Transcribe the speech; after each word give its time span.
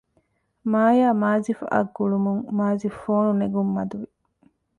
މާޔާ 0.71 1.09
މާޒިފް 1.21 1.63
އަށް 1.71 1.91
ގުޅުމުން 1.97 2.41
މާޒިފް 2.57 2.97
ފޯނު 3.03 3.31
ނެގުން 3.41 3.71
މަދު 3.75 3.95
ވި 4.01 4.07